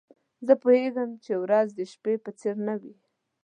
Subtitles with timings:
[0.45, 2.95] زه پوهیږم چي ورځ د شپې په څېر نه وي.